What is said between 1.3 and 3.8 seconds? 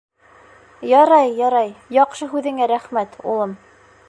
ярай, яҡшы һүҙеңә рәхмәт, улым.